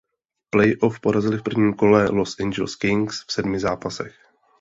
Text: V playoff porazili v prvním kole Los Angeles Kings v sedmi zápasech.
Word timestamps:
V 0.47 0.49
playoff 0.55 0.99
porazili 0.99 1.37
v 1.37 1.43
prvním 1.43 1.73
kole 1.73 2.05
Los 2.07 2.39
Angeles 2.39 2.75
Kings 2.75 3.21
v 3.27 3.31
sedmi 3.33 3.59
zápasech. 3.59 4.13